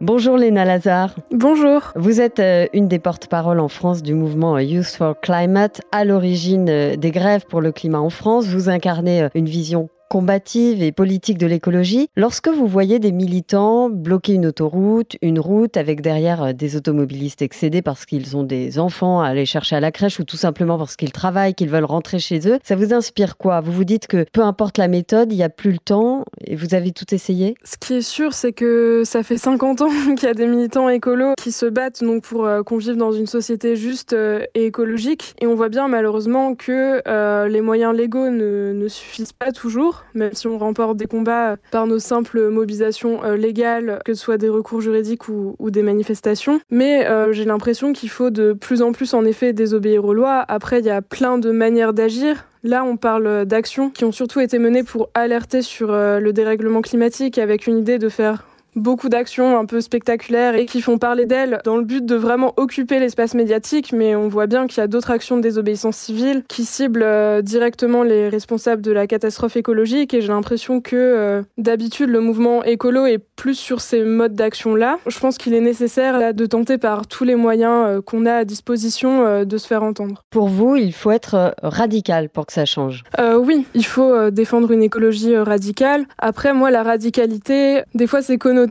Bonjour 0.00 0.36
Léna 0.36 0.64
Lazare. 0.64 1.16
Bonjour. 1.32 1.92
Vous 1.96 2.20
êtes 2.20 2.38
euh, 2.38 2.66
une 2.72 2.86
des 2.86 3.00
porte-paroles 3.00 3.58
en 3.58 3.66
France 3.66 4.00
du 4.00 4.14
mouvement 4.14 4.56
Youth 4.56 4.86
for 4.86 5.18
Climate, 5.20 5.80
à 5.90 6.04
l'origine 6.04 6.68
euh, 6.68 6.94
des 6.94 7.10
grèves 7.10 7.46
pour 7.46 7.60
le 7.60 7.72
climat 7.72 7.98
en 7.98 8.08
France. 8.08 8.46
Vous 8.46 8.68
incarnez 8.68 9.22
euh, 9.22 9.28
une 9.34 9.46
vision 9.46 9.88
combative 10.08 10.82
et 10.82 10.92
politique 10.92 11.38
de 11.38 11.46
l'écologie. 11.46 12.08
Lorsque 12.16 12.48
vous 12.48 12.66
voyez 12.66 12.98
des 12.98 13.12
militants 13.12 13.90
bloquer 13.90 14.34
une 14.34 14.46
autoroute, 14.46 15.16
une 15.22 15.38
route 15.38 15.76
avec 15.76 16.00
derrière 16.00 16.42
euh, 16.42 16.52
des 16.52 16.76
automobilistes 16.76 17.42
excédés 17.42 17.82
parce 17.82 18.06
qu'ils 18.06 18.36
ont 18.36 18.42
des 18.42 18.78
enfants 18.78 19.20
à 19.20 19.28
aller 19.28 19.46
chercher 19.46 19.76
à 19.76 19.80
la 19.80 19.92
crèche 19.92 20.18
ou 20.18 20.24
tout 20.24 20.36
simplement 20.36 20.78
parce 20.78 20.96
qu'ils 20.96 21.12
travaillent, 21.12 21.54
qu'ils 21.54 21.68
veulent 21.68 21.84
rentrer 21.84 22.18
chez 22.18 22.48
eux, 22.48 22.58
ça 22.62 22.76
vous 22.76 22.94
inspire 22.94 23.36
quoi? 23.36 23.60
Vous 23.60 23.72
vous 23.72 23.84
dites 23.84 24.06
que 24.06 24.24
peu 24.32 24.42
importe 24.42 24.78
la 24.78 24.88
méthode, 24.88 25.32
il 25.32 25.36
n'y 25.36 25.42
a 25.42 25.50
plus 25.50 25.72
le 25.72 25.78
temps 25.78 26.24
et 26.44 26.56
vous 26.56 26.74
avez 26.74 26.92
tout 26.92 27.14
essayé? 27.14 27.54
Ce 27.64 27.76
qui 27.76 27.94
est 27.94 28.02
sûr, 28.02 28.32
c'est 28.32 28.52
que 28.52 29.02
ça 29.04 29.22
fait 29.22 29.38
50 29.38 29.82
ans 29.82 29.88
qu'il 30.16 30.26
y 30.26 30.30
a 30.30 30.34
des 30.34 30.46
militants 30.46 30.88
écolos 30.88 31.34
qui 31.36 31.52
se 31.52 31.66
battent 31.66 32.02
donc 32.02 32.22
pour 32.22 32.46
euh, 32.46 32.62
qu'on 32.62 32.78
vive 32.78 32.96
dans 32.96 33.12
une 33.12 33.26
société 33.26 33.76
juste 33.76 34.14
euh, 34.14 34.44
et 34.54 34.66
écologique. 34.66 35.34
Et 35.40 35.46
on 35.46 35.54
voit 35.54 35.68
bien 35.68 35.88
malheureusement 35.88 36.54
que 36.54 37.02
les 37.48 37.60
moyens 37.60 37.94
légaux 37.94 38.30
ne, 38.30 38.72
ne 38.72 38.88
suffisent 38.88 39.32
pas 39.32 39.52
toujours 39.52 39.97
même 40.14 40.32
si 40.32 40.46
on 40.46 40.58
remporte 40.58 40.96
des 40.96 41.06
combats 41.06 41.56
par 41.70 41.86
nos 41.86 41.98
simples 41.98 42.48
mobilisations 42.48 43.24
euh, 43.24 43.36
légales, 43.36 44.00
que 44.04 44.14
ce 44.14 44.22
soit 44.22 44.38
des 44.38 44.48
recours 44.48 44.80
juridiques 44.80 45.28
ou, 45.28 45.56
des 45.70 45.82
manifestations. 45.82 46.60
Mais 46.70 47.06
euh, 47.06 47.32
j'ai 47.32 47.44
l'impression 47.44 47.92
qu'il 47.92 48.08
faut 48.08 48.30
de 48.30 48.52
plus 48.52 48.82
en 48.82 48.92
plus, 48.92 49.14
en 49.14 49.24
effet, 49.24 49.52
désobéir 49.52 50.04
aux 50.04 50.14
lois. 50.14 50.44
Après, 50.48 50.80
il 50.80 50.86
y 50.86 50.90
a 50.90 51.02
plein 51.02 51.38
de 51.38 51.50
manières 51.50 51.92
d'agir. 51.92 52.44
Là, 52.64 52.84
on 52.84 52.96
parle 52.96 53.44
d'actions 53.44 53.90
qui 53.90 54.04
ont 54.04 54.12
surtout 54.12 54.40
été 54.40 54.58
menées 54.58 54.82
pour 54.82 55.10
alerter 55.14 55.62
sur 55.62 55.92
euh, 55.92 56.18
le 56.18 56.32
dérèglement 56.32 56.82
climatique 56.82 57.38
avec 57.38 57.66
une 57.66 57.78
idée 57.78 57.98
de 57.98 58.08
faire 58.08 58.44
beaucoup 58.78 59.08
d'actions 59.08 59.58
un 59.58 59.64
peu 59.64 59.80
spectaculaires 59.80 60.54
et 60.54 60.66
qui 60.66 60.80
font 60.80 60.98
parler 60.98 61.26
d'elle 61.26 61.60
dans 61.64 61.76
le 61.76 61.84
but 61.84 62.04
de 62.04 62.14
vraiment 62.14 62.54
occuper 62.56 62.98
l'espace 63.00 63.34
médiatique, 63.34 63.92
mais 63.92 64.14
on 64.16 64.28
voit 64.28 64.46
bien 64.46 64.66
qu'il 64.66 64.78
y 64.78 64.84
a 64.84 64.86
d'autres 64.86 65.10
actions 65.10 65.36
de 65.36 65.42
désobéissance 65.42 65.96
civile 65.96 66.44
qui 66.48 66.64
ciblent 66.64 67.02
euh, 67.02 67.42
directement 67.42 68.02
les 68.02 68.28
responsables 68.28 68.82
de 68.82 68.92
la 68.92 69.06
catastrophe 69.06 69.56
écologique 69.56 70.14
et 70.14 70.20
j'ai 70.20 70.28
l'impression 70.28 70.80
que 70.80 70.96
euh, 70.96 71.42
d'habitude 71.56 72.10
le 72.10 72.20
mouvement 72.20 72.64
écolo 72.64 73.06
est 73.06 73.18
plus 73.18 73.54
sur 73.54 73.80
ces 73.80 74.02
modes 74.02 74.34
d'action-là. 74.34 74.98
Je 75.06 75.18
pense 75.18 75.38
qu'il 75.38 75.54
est 75.54 75.60
nécessaire 75.60 76.18
là, 76.18 76.32
de 76.32 76.46
tenter 76.46 76.78
par 76.78 77.06
tous 77.06 77.24
les 77.24 77.36
moyens 77.36 77.86
euh, 77.86 78.00
qu'on 78.00 78.26
a 78.26 78.34
à 78.34 78.44
disposition 78.44 79.44
de 79.44 79.58
se 79.58 79.66
faire 79.66 79.82
entendre. 79.82 80.24
Pour 80.30 80.48
vous, 80.48 80.76
il 80.76 80.92
faut 80.92 81.10
être 81.10 81.54
radical 81.62 82.28
pour 82.28 82.46
que 82.46 82.52
ça 82.52 82.64
change 82.64 83.04
Oui, 83.18 83.66
il 83.74 83.84
faut 83.84 84.30
défendre 84.30 84.70
une 84.70 84.82
écologie 84.82 85.36
radicale. 85.36 86.04
Après, 86.18 86.52
moi, 86.52 86.70
la 86.70 86.82
radicalité, 86.82 87.82
des 87.94 88.06
fois, 88.06 88.22
c'est 88.22 88.38
connoté 88.38 88.67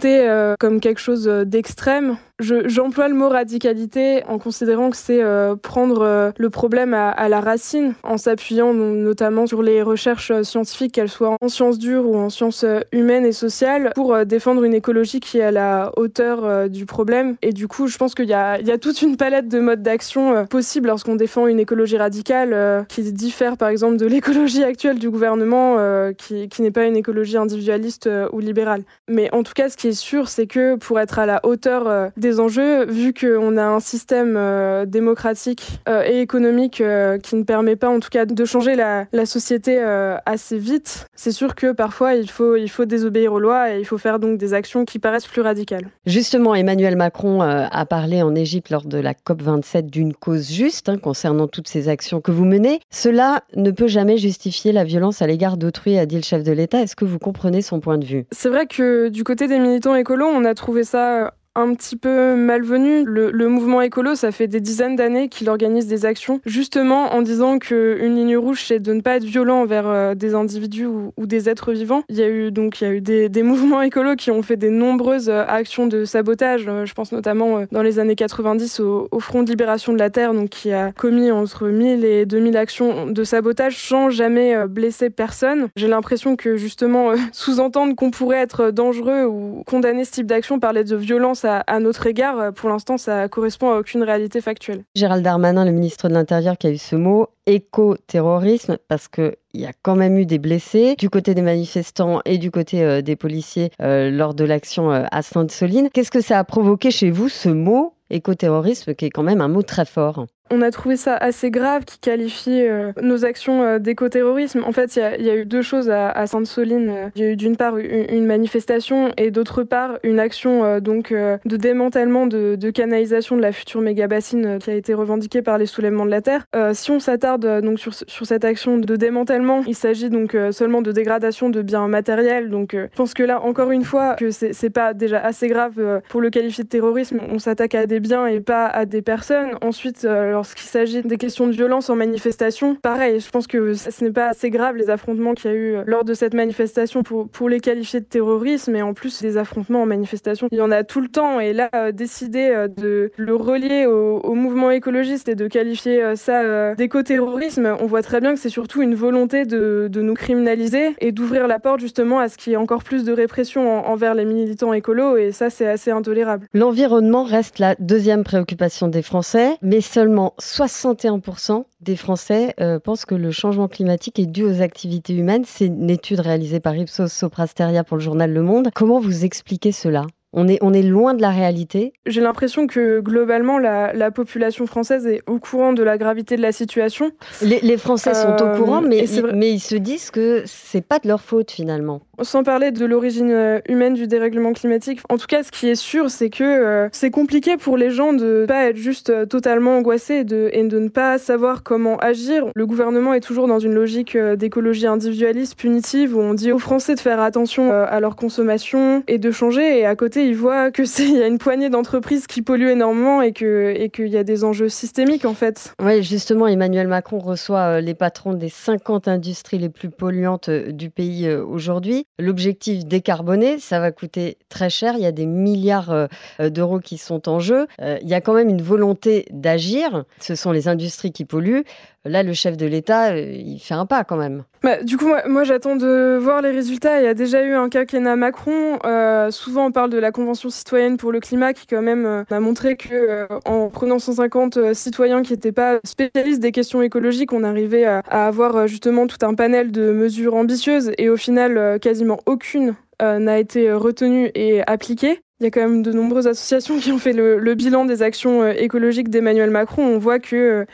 comme 0.60 0.80
quelque 0.80 1.00
chose 1.00 1.26
d'extrême. 1.46 2.18
J'emploie 2.40 3.08
le 3.08 3.16
mot 3.16 3.30
radicalité 3.30 4.24
en 4.28 4.38
considérant 4.38 4.92
que 4.92 4.98
c'est 4.98 5.24
euh, 5.24 5.56
prendre 5.56 6.02
euh, 6.02 6.32
le 6.38 6.52
problème 6.52 6.94
à, 6.94 7.10
à, 7.10 7.30
la 7.30 7.42
racine, 7.42 7.96
en 8.04 8.18
s'appuyant 8.18 8.76
notamment 8.76 9.48
sur 9.48 9.64
les 9.64 9.82
recherches 9.82 10.30
euh, 10.30 10.44
scientifiques, 10.44 10.92
qu'elles 10.92 11.10
soient 11.10 11.36
en 11.42 11.48
sciences 11.48 11.80
dures 11.80 12.08
ou 12.08 12.16
en 12.16 12.30
sciences 12.30 12.64
humaines 12.92 13.26
et 13.26 13.32
sociales, 13.32 13.92
pour 13.96 14.26
défendre 14.26 14.64
une 14.64 14.76
écologie 14.76 15.20
qui 15.20 15.40
est 15.40 15.44
à 15.44 15.52
la 15.52 15.92
hauteur 15.98 16.70
du 16.70 16.86
problème. 16.86 17.36
Et 17.42 17.54
du 17.54 17.68
coup, 17.68 17.88
je 17.88 17.98
pense 17.98 18.14
qu'il 18.14 18.26
y, 18.26 18.30
y, 18.30 18.34
a 18.34 18.78
toute 18.78 19.02
une 19.02 19.18
palette 19.18 19.48
de 19.48 19.60
modes 19.60 19.82
d'action 19.82 20.46
possibles 20.46 20.88
lorsqu'on 20.88 21.16
défend 21.16 21.48
une 21.48 21.60
écologie 21.60 21.98
radicale 21.98 22.86
qui 22.88 23.12
diffère 23.12 23.58
par 23.58 23.70
exemple 23.70 23.98
de 23.98 24.06
l'écologie 24.06 24.64
actuelle 24.64 25.00
du 25.00 25.10
gouvernement, 25.10 25.78
qui, 26.18 26.50
qui 26.50 26.62
n'est 26.62 26.72
pas 26.72 26.86
une 26.86 26.96
écologie 26.96 27.38
individualiste 27.38 28.10
ou 28.32 28.40
libérale. 28.40 28.84
Mais 29.08 29.34
en 29.34 29.44
tout 29.44 29.54
cas, 29.56 29.70
ce 29.70 29.78
qui 29.78 29.88
est 29.88 30.00
sûr, 30.00 30.30
c'est 30.30 30.48
que 30.48 30.76
pour 30.76 31.00
être 31.00 31.20
à 31.20 31.26
la 31.26 31.40
hauteur 31.44 32.12
des 32.18 32.27
enjeux, 32.36 32.86
vu 32.86 33.14
qu'on 33.14 33.58
a 33.58 33.64
un 33.64 33.80
système 33.80 34.36
euh, 34.38 34.86
démocratique 34.86 35.80
euh, 35.88 36.04
et 36.06 36.22
économique 36.22 36.82
euh, 36.82 37.18
qui 37.18 37.36
ne 37.36 37.44
permet 37.44 37.76
pas, 37.76 37.90
en 37.90 38.00
tout 38.00 38.10
cas, 38.10 38.26
de 38.26 38.46
changer 38.46 38.76
la, 38.76 39.06
société 39.26 39.78
assez 40.26 40.58
vite. 40.58 41.06
C'est 41.16 41.32
sûr 41.32 41.54
que 41.54 41.74
parfois, 41.74 42.14
il 42.16 42.30
faut, 42.30 42.56
il 42.56 42.70
faut 42.70 42.86
désobéir 42.86 43.34
aux 43.34 43.40
lois 43.40 43.74
et 43.74 43.80
il 43.80 43.86
faut 43.86 43.98
faire 43.98 44.20
donc 44.20 44.38
des 44.38 44.54
actions 44.54 44.86
qui 44.86 45.00
paraissent 45.00 45.28
plus 45.28 45.42
radicales. 45.42 45.90
Justement, 46.06 46.56
Emmanuel 46.56 46.96
Macron 46.96 47.42
a 47.42 47.86
parlé 47.86 48.22
en 48.22 48.36
Égypte 48.36 48.70
lors 48.70 48.86
de 48.86 48.98
la 48.98 49.14
COP27 49.14 49.90
d'une 49.90 50.14
cause 50.14 50.50
juste 50.50 50.88
hein, 50.88 50.98
concernant 50.98 51.48
toutes 51.48 51.68
ces 51.68 51.90
actions 51.90 52.22
que 52.22 52.32
vous 52.32 52.46
menez. 52.46 52.80
Cela 52.90 53.44
ne 53.56 53.72
peut 53.72 53.88
jamais 53.88 54.18
justifier 54.18 54.72
la 54.72 54.84
violence 54.84 55.22
à 55.22 55.28
l'égard 55.28 55.58
d'autrui, 55.58 55.98
a 55.98 56.06
dit 56.06 56.16
le 56.16 56.24
chef 56.24 56.44
de 56.44 56.52
l'État. 56.52 56.82
Est-ce 56.82 56.96
que 56.96 57.06
vous 57.06 57.20
comprenez 57.20 57.62
son 57.62 57.80
point 57.80 57.98
de 57.98 58.06
vue? 58.06 58.26
C'est 58.32 58.50
vrai 58.50 58.66
que 58.66 59.10
du 59.10 59.24
côté 59.24 59.48
des 59.48 59.60
militants 59.60 59.96
écolos, 59.96 60.28
on 60.28 60.46
a 60.46 60.54
trouvé 60.54 60.84
ça 60.84 61.34
un 61.58 61.74
petit 61.74 61.96
peu 61.96 62.36
malvenu. 62.36 63.04
Le, 63.04 63.48
mouvement 63.48 63.82
écolo, 63.82 64.16
ça 64.16 64.32
fait 64.32 64.48
des 64.48 64.60
dizaines 64.60 64.96
d'années 64.96 65.30
qu'il 65.30 65.50
organise 65.50 65.88
des 65.88 66.06
actions, 66.06 66.40
justement 66.46 67.14
en 67.14 67.22
disant 67.22 67.60
qu'une 67.60 68.16
ligne 68.16 68.38
rouge, 68.38 68.64
c'est 68.68 68.80
de 68.80 68.94
ne 68.94 69.02
pas 69.02 69.16
être 69.16 69.24
violent 69.24 69.62
envers 69.62 69.88
euh, 69.88 70.16
des 70.16 70.36
individus 70.36 70.86
ou, 70.86 71.12
des 71.18 71.50
êtres 71.50 71.72
vivants. 71.72 72.04
Il 72.10 72.16
y 72.16 72.24
a 72.24 72.30
eu 72.30 72.52
donc 72.52 72.80
il 72.80 72.84
y 72.84 72.88
a 72.88 72.94
eu 72.94 73.02
des, 73.02 73.44
mouvements 73.44 73.82
écolos 73.82 74.16
qui 74.16 74.32
ont 74.32 74.42
fait 74.42 74.58
des 74.58 74.70
nombreuses 74.70 75.30
euh, 75.30 75.44
actions 75.48 75.88
de 75.88 76.06
sabotage. 76.06 76.66
Euh, 76.68 76.86
je 76.86 76.94
pense 76.94 77.12
notamment 77.12 77.64
dans 77.72 77.82
les 77.82 78.00
années 78.00 78.16
90 78.16 78.80
au, 78.82 79.08
Front 79.20 79.44
de 79.44 79.50
libération 79.50 79.94
de 79.94 79.98
la 79.98 80.10
Terre, 80.10 80.34
donc 80.34 80.50
qui 80.50 80.72
a 80.72 80.92
commis 80.92 81.32
entre 81.32 81.68
1000 81.68 82.06
et 82.06 82.26
2000 82.26 82.56
actions 82.56 83.08
de 83.08 83.24
sabotage 83.24 83.78
sans 83.78 84.10
jamais 84.10 84.68
blesser 84.68 85.10
personne. 85.10 85.68
J'ai 85.76 85.88
l'impression 85.88 86.36
que 86.36 86.56
justement 86.56 87.12
sous-entendre 87.32 87.96
qu'on 87.96 88.12
pourrait 88.12 88.38
être 88.38 88.70
dangereux 88.72 89.26
ou 89.26 89.64
condamner 89.66 90.06
ce 90.06 90.12
type 90.12 90.28
d'action 90.28 90.60
parlait 90.60 90.84
de 90.84 90.96
violence 90.96 91.46
à, 91.48 91.80
notre 91.80 92.06
égard, 92.08 92.40
euh, 92.40 92.52
pour 92.52 92.70
l'instant, 92.70 92.98
ça 92.98 93.28
correspond 93.28 93.72
à 93.72 93.80
aucune 93.80 94.04
réalité 94.04 94.42
factuelle. 94.42 94.84
Gérald 94.96 95.24
Darmanin, 95.24 95.66
le 95.66 95.72
ministre 95.72 96.10
de 96.10 96.14
l'Intérieur, 96.14 96.58
qui 96.58 96.68
a 96.68 96.72
eu 96.72 96.78
ce 96.78 96.96
mot, 96.96 97.28
éco-terrorisme, 97.46 98.78
parce 98.88 99.08
qu'il 99.08 99.36
y 99.54 99.66
a 99.66 99.72
quand 99.82 99.96
même 99.96 100.18
eu 100.18 100.26
des 100.26 100.40
blessés 100.40 100.96
du 100.98 101.10
côté 101.10 101.34
des 101.34 101.42
manifestants 101.42 102.22
et 102.26 102.38
du 102.38 102.52
côté 102.52 102.84
euh, 102.84 103.02
des 103.02 103.16
policiers 103.16 103.72
euh, 103.82 104.12
lors 104.12 104.34
de 104.34 104.44
l'action 104.44 104.90
à 104.92 105.22
Sainte-Soline. 105.22 105.90
Qu'est-ce 105.94 106.12
que 106.12 106.22
ça 106.22 106.40
a 106.40 106.44
provoqué 106.44 106.92
chez 106.92 107.10
vous, 107.10 107.30
ce 107.30 107.50
mot 107.50 107.94
éco-terrorisme, 108.10 108.94
qui 108.94 109.06
est 109.06 109.10
quand 109.10 109.24
même 109.24 109.42
un 109.42 109.48
mot 109.48 109.64
très 109.64 109.86
fort? 109.86 110.28
On 110.50 110.62
a 110.62 110.72
trouvé 110.72 110.96
ça 110.98 111.16
assez 111.16 111.52
grave 111.52 111.86
qui 111.86 112.00
qualifie 112.00 112.62
euh, 112.62 112.92
nos 113.02 113.26
actions 113.26 113.64
euh, 113.64 113.80
d'écoterrorisme. 113.80 114.64
En 114.66 114.72
fait, 114.72 114.96
il 114.96 115.26
y, 115.26 115.30
a 115.30 115.36
eu 115.36 115.46
deux 115.46 115.62
choses 115.62 115.90
à, 115.90 116.28
Sainte-Soline. 116.28 117.12
Il 117.16 117.22
y 117.22 117.26
a 117.26 117.32
eu 117.32 117.36
d'une 117.36 117.58
part 117.58 117.78
une, 117.78 118.26
manifestation 118.26 119.12
et 119.18 119.32
d'autre 119.32 119.64
part 119.64 120.00
une 120.04 120.20
action 120.20 120.64
euh, 120.64 120.80
donc 120.80 121.14
de 121.14 121.58
démantèlement 121.58 122.28
de, 122.28 122.70
canalisation 122.72 123.38
de 123.38 123.42
la 123.42 123.52
future 123.52 123.82
méga 123.82 124.08
bassine 124.08 124.60
qui 124.60 124.70
a 124.70 124.74
été 124.74 124.94
revendiquée 124.94 125.42
par 125.42 125.58
les 125.58 125.66
soulèvements 125.66 126.06
de 126.06 126.12
la 126.12 126.22
terre. 126.22 126.46
si 126.74 126.92
on 126.92 127.00
s'attarde 127.00 127.62
donc 127.62 127.80
sur, 127.80 127.94
sur, 127.94 128.26
cette 128.26 128.44
action 128.44 128.78
de 128.78 128.96
démantèlement, 128.96 129.64
il 129.66 129.76
s'agit 129.76 130.10
donc 130.10 130.36
seulement 130.52 130.82
de 130.82 130.92
dégradation 130.92 131.50
de 131.50 131.62
biens 131.62 131.88
matériels. 131.88 132.50
Donc, 132.50 132.72
je 132.74 132.96
pense 132.96 133.14
que 133.14 133.24
là, 133.24 133.42
encore 133.42 133.72
une 133.72 133.84
fois, 133.84 134.16
que 134.16 134.32
c'est 134.32 134.70
pas 134.70 134.94
déjà 134.94 135.20
assez 135.20 135.48
grave 135.48 136.02
pour 136.10 136.22
le 136.22 136.30
qualifier 136.30 136.64
de 136.64 136.70
terrorisme. 136.70 137.20
On 137.32 137.40
s'attaque 137.40 137.76
à 137.76 137.86
des 137.86 138.00
biens 138.00 138.28
et 138.28 138.42
pas 138.42 138.68
à 138.68 138.86
des 138.86 139.02
personnes. 139.02 139.52
Ensuite, 139.62 140.06
lorsqu'il 140.38 140.68
s'agit 140.68 141.02
des 141.02 141.18
questions 141.18 141.48
de 141.48 141.52
violence 141.52 141.90
en 141.90 141.96
manifestation, 141.96 142.76
pareil, 142.76 143.20
je 143.20 143.30
pense 143.32 143.48
que 143.48 143.74
ce 143.74 144.04
n'est 144.04 144.12
pas 144.12 144.28
assez 144.28 144.52
grave 144.52 144.76
les 144.76 144.92
affrontements 144.92 145.34
qu'il 145.34 145.50
y 145.50 145.54
a 145.54 145.58
eu 145.58 145.76
euh, 145.76 145.84
lors 145.88 146.04
de 146.04 146.14
cette 146.14 146.36
manifestation 146.36 147.02
pour, 147.02 147.50
les 147.50 147.60
qualifier 147.60 148.02
de 148.02 148.06
terrorisme. 148.06 148.76
Et 148.76 148.84
en 148.84 148.94
plus, 148.94 149.20
des 149.22 149.38
affrontements 149.38 149.82
en 149.82 149.88
manifestation, 149.88 150.48
il 150.52 150.60
y 150.60 150.62
en 150.62 150.70
a 150.70 150.84
tout 150.84 151.02
le 151.02 151.08
temps. 151.08 151.40
Et 151.40 151.54
là, 151.54 151.70
euh, 151.74 151.92
décider 151.92 152.52
euh, 152.52 152.68
de 152.68 153.12
le 153.18 153.36
relier 153.36 153.88
au, 153.88 154.36
mouvement 154.36 154.70
écologiste 154.70 155.28
et 155.28 155.34
de 155.34 155.48
qualifier 155.48 156.16
ça 156.16 156.76
d'éco-terrorisme, 156.76 157.76
on 157.80 157.88
voit 157.88 158.04
très 158.04 158.22
bien 158.22 158.36
que 158.36 158.40
c'est 158.40 158.50
surtout 158.50 158.84
une 158.84 158.94
volonté 158.94 159.46
de, 159.46 159.88
de 159.92 160.02
nous 160.02 160.14
criminaliser 160.14 160.96
et 161.00 161.12
d'ouvrir 161.12 161.48
la 161.48 161.58
porte 161.58 161.80
justement 161.80 162.20
à 162.20 162.30
ce 162.30 162.38
qu'il 162.38 162.52
y 162.52 162.54
ait 162.54 162.58
encore 162.58 162.84
plus 162.84 163.04
de 163.04 163.12
répression 163.12 163.88
envers 163.88 164.14
les 164.14 164.26
militants 164.26 164.74
écolos. 164.74 165.18
Et 165.18 165.32
ça, 165.32 165.50
c'est 165.50 165.68
assez 165.68 165.90
intolérable. 165.90 166.46
L'environnement 166.54 167.24
reste 167.24 167.58
la 167.58 167.76
deuxième 167.80 168.24
préoccupation 168.24 168.88
des 168.88 169.02
Français, 169.02 169.58
mais 169.64 169.82
seulement 169.82 170.27
61% 170.40 171.66
des 171.82 171.96
Français 171.96 172.54
euh, 172.60 172.80
pensent 172.80 173.06
que 173.06 173.16
le 173.16 173.32
changement 173.32 173.68
climatique 173.68 174.20
est 174.20 174.26
dû 174.26 174.44
aux 174.44 174.62
activités 174.62 175.14
humaines. 175.14 175.44
C'est 175.46 175.68
une 175.68 175.90
étude 175.90 176.20
réalisée 176.20 176.60
par 176.60 176.76
Ipsos 176.76 177.08
Soprasteria 177.08 177.84
pour 177.84 177.98
le 177.98 178.04
journal 178.04 178.32
Le 178.32 178.42
Monde. 178.42 178.70
Comment 178.74 179.00
vous 179.00 179.26
expliquez 179.26 179.72
cela? 179.72 180.06
On 180.38 180.48
est, 180.48 180.60
on 180.62 180.72
est 180.72 180.84
loin 180.84 181.16
de 181.16 181.22
la 181.22 181.32
réalité. 181.32 181.94
J'ai 182.06 182.22
l'impression 182.22 182.68
que 182.68 183.00
globalement, 183.00 183.58
la, 183.58 184.12
population 184.12 184.68
française 184.68 185.06
est 185.08 185.22
au 185.28 185.40
courant 185.40 185.74
de 185.74 185.84
la 185.84 185.98
gravité 185.98 186.38
de 186.38 186.42
la 186.42 186.52
situation. 186.52 187.12
Les, 187.42 187.78
Français 187.78 188.14
sont 188.14 188.42
au 188.42 188.46
euh, 188.46 188.58
courant, 188.58 188.82
mais, 188.82 189.06
mais 189.34 189.52
ils 189.52 189.60
se 189.60 189.76
disent 189.76 190.12
que 190.12 190.44
c'est 190.46 190.86
pas 190.86 191.00
de 191.00 191.08
leur 191.08 191.22
faute 191.22 191.52
finalement. 191.52 192.02
Sans 192.22 192.44
parler 192.44 192.72
de 192.72 192.86
l'origine 192.86 193.32
euh, 193.32 193.60
humaine 193.68 193.96
du 193.96 194.08
dérèglement 194.08 194.54
climatique, 194.54 195.02
en 195.10 195.18
tout 195.18 195.28
cas, 195.28 195.44
ce 195.44 195.52
qui 195.52 195.68
est 195.68 195.76
sûr, 195.76 196.10
c'est 196.10 196.30
que 196.30 196.44
euh, 196.44 196.88
c'est 196.92 197.12
compliqué 197.12 197.58
pour 197.58 197.76
les 197.76 197.90
gens 197.90 198.14
de 198.14 198.46
pas 198.48 198.70
être 198.70 198.78
juste 198.78 199.28
totalement 199.28 199.78
angoissés 199.78 200.16
et 200.16 200.24
de, 200.24 200.50
et 200.54 200.64
de 200.64 200.80
ne 200.80 200.90
pas 200.90 201.18
savoir 201.18 201.64
comment 201.64 201.98
agir. 201.98 202.46
Le 202.56 202.66
gouvernement 202.66 203.14
est 203.14 203.22
toujours 203.22 203.48
dans 203.48 203.60
une 203.60 203.74
logique 203.74 204.16
d'écologie 204.18 204.88
individualiste, 204.88 205.56
punitive, 205.58 206.16
où 206.16 206.22
on 206.22 206.34
dit 206.34 206.52
aux 206.52 206.60
Français 206.60 206.96
de 206.96 207.00
faire 207.00 207.20
attention 207.20 207.72
à 207.72 208.00
leur 208.00 208.16
consommation 208.16 209.04
et 209.08 209.18
de 209.18 209.32
changer, 209.32 209.80
et 209.80 209.86
à 209.86 209.96
côté, 209.96 210.27
ils 210.28 210.36
voient 210.36 210.72
que 210.72 210.86
c'est 210.86 211.06
il 211.08 211.18
y 211.18 211.24
a 211.24 211.28
une 211.28 211.38
poignée 211.38 211.70
d'entreprises 211.70 212.28
qui 212.28 212.42
polluent 212.42 212.70
énormément 212.70 213.22
et 213.22 213.32
que 213.32 213.74
et 213.76 213.90
qu'il 213.90 214.08
y 214.08 214.18
a 214.18 214.24
des 214.24 214.44
enjeux 214.44 214.70
systémiques 214.70 215.26
en 215.26 215.34
fait. 215.34 215.74
Oui, 215.82 216.04
justement, 216.04 216.48
Emmanuel 216.48 216.88
Macron 216.88 217.20
reçoit 217.20 217.78
euh, 217.78 217.82
les 217.82 217.94
patrons 217.94 218.34
des 218.34 218.50
50 218.50 219.08
industries 219.08 219.58
les 219.58 219.70
plus 219.70 219.90
polluantes 219.90 220.50
euh, 220.50 220.72
du 220.72 220.90
pays 220.90 221.28
euh, 221.28 221.44
aujourd'hui. 221.44 222.06
L'objectif 222.20 222.86
décarboné, 222.86 223.60
ça 223.60 223.80
va 223.80 223.92
coûter 223.92 224.38
très 224.50 224.70
cher. 224.70 224.96
Il 224.96 225.02
y 225.02 225.06
a 225.06 225.12
des 225.12 225.26
milliards 225.26 226.08
d'euros 226.40 226.80
qui 226.80 226.98
sont 226.98 227.30
en 227.30 227.40
jeu. 227.40 227.68
Il 227.80 228.08
y 228.08 228.14
a 228.14 228.22
quand 228.22 228.34
même 228.34 228.50
une 228.50 228.62
volonté 228.62 229.26
d'agir. 229.32 230.04
Ce 230.20 230.36
sont 230.36 230.52
les 230.52 230.68
industries 230.68 231.12
qui 231.12 231.26
polluent. 231.26 231.64
Là, 232.06 232.24
le 232.24 232.34
chef 232.34 232.58
de 232.58 232.66
l'État, 232.66 233.18
il 233.18 233.60
fait 233.60 233.74
un 233.74 233.86
pas 233.86 234.04
quand 234.04 234.18
même. 234.18 234.44
Bah, 234.64 234.82
du 234.84 234.98
coup, 234.98 235.08
moi, 235.28 235.44
j'attends 235.44 235.76
de 235.76 236.18
voir 236.20 236.42
les 236.42 236.52
résultats. 236.52 237.00
Il 237.00 237.06
y 237.06 237.08
a 237.08 237.14
déjà 237.14 237.44
eu 237.44 237.54
un 237.54 237.70
quinquennat 237.70 238.16
Macron. 238.16 238.80
Euh, 238.86 239.32
souvent, 239.32 239.68
on 239.68 239.72
parle 239.72 239.90
de 239.90 239.98
la 239.98 240.12
Convention 240.12 240.50
citoyenne 240.50 240.98
pour 240.98 241.12
le 241.12 241.20
climat 241.20 241.54
qui, 241.54 241.68
quand 241.68 241.82
même, 241.82 242.06
euh, 242.06 242.24
a 242.30 242.40
montré 242.40 242.76
que 242.76 243.28
en 243.46 243.70
prenant 243.70 244.00
150 244.00 244.74
citoyens 244.74 245.22
qui 245.22 245.34
n'étaient 245.34 245.52
pas 245.52 245.80
spécialistes 245.84 246.42
des 246.42 246.52
questions 246.52 246.82
écologiques, 246.82 247.34
on 247.34 247.44
arrivait 247.44 247.86
à, 247.86 248.00
avoir 248.10 248.68
justement 248.68 249.08
tout 249.08 249.24
un 249.26 249.34
panel 249.34 249.72
de 249.72 249.92
mesures 249.92 250.36
ambitieuses. 250.36 250.92
Et 250.98 251.10
au 251.10 251.18
final, 251.18 251.80
quasiment 251.80 252.20
aucune 252.26 252.76
n'a 253.00 253.40
été 253.40 253.72
retenue 253.72 254.32
et 254.34 254.62
appliquée. 254.68 255.22
Il 255.40 255.44
y 255.44 255.48
a 255.48 255.52
quand 255.52 255.62
même 255.62 255.84
de 255.84 255.92
nombreuses 255.92 256.26
associations 256.26 256.80
qui 256.80 256.92
ont 256.92 256.98
fait 256.98 257.14
le, 257.14 257.54
bilan 257.54 257.86
des 257.86 258.02
actions 258.02 258.42
euh, 258.42 258.54
écologiques 258.58 259.10
d'Emmanuel 259.10 259.52
Macron. 259.52 259.86
On 259.86 260.00
voit 260.00 260.18
que 260.18 260.36
euh, 260.36 260.66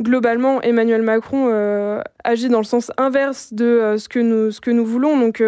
globalement, 0.00 0.62
Emmanuel 0.62 1.02
Macron 1.02 1.48
euh, 1.50 2.00
agit 2.22 2.48
dans 2.48 2.58
le 2.58 2.64
sens 2.64 2.92
inverse 2.98 3.52
de 3.52 3.96
ce, 3.98 4.08
que 4.08 4.20
nous, 4.20 4.52
ce 4.52 4.60
que 4.60 4.70
nous 4.70 4.86
voulons. 4.86 5.18
Donc 5.18 5.42